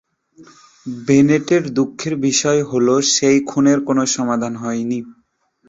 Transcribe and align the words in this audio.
বেনেটের 1.01 1.63
দুঃখের 1.69 2.13
বিষয় 2.25 2.61
হল, 2.63 2.87
সেই 3.13 3.37
খুনের 3.45 3.79
কোনো 3.87 4.03
সমাধান 4.15 4.53
হয়নি। 4.55 4.99